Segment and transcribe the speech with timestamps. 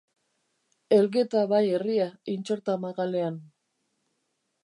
[0.95, 3.37] Elgeta bai herria Intxorta magalean.